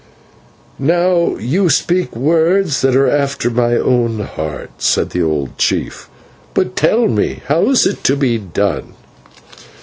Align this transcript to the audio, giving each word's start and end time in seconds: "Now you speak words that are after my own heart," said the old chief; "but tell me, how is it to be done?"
"Now 0.79 1.35
you 1.37 1.69
speak 1.69 2.15
words 2.15 2.81
that 2.81 2.95
are 2.95 3.07
after 3.07 3.51
my 3.51 3.75
own 3.75 4.21
heart," 4.21 4.71
said 4.81 5.11
the 5.11 5.21
old 5.21 5.59
chief; 5.59 6.09
"but 6.55 6.75
tell 6.75 7.07
me, 7.07 7.43
how 7.45 7.69
is 7.69 7.85
it 7.85 8.03
to 8.05 8.15
be 8.15 8.39
done?" 8.39 8.95